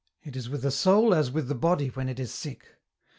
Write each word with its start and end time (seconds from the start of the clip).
It 0.23 0.35
is 0.35 0.49
with 0.49 0.63
the 0.63 0.71
soul 0.71 1.13
as 1.13 1.29
with 1.29 1.47
the 1.47 1.53
body 1.53 1.89
when 1.89 2.09
it 2.09 2.19
is 2.19 2.33
sick. 2.33 2.65